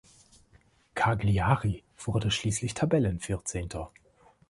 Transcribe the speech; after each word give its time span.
Cagliari 0.95 1.83
wurde 1.95 2.31
schließlich 2.31 2.73
Tabellen-Vierzehnter. 2.73 3.91